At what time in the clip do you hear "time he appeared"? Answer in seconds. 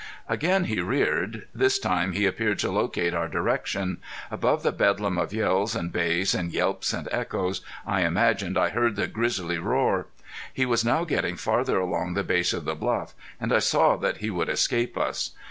1.77-2.57